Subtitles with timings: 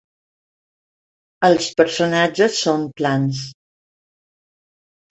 [1.51, 3.47] Els personatges són plans.